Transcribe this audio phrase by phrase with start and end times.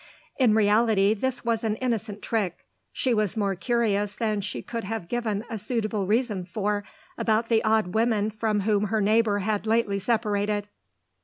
[0.39, 5.07] In reality this was an innocent trick: she was more curious than she could have
[5.07, 6.83] given a suitable reason for
[7.19, 10.69] about the odd women from whom her neighbour had lately separated.